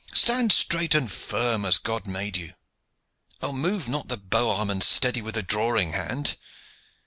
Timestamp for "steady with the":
4.83-5.43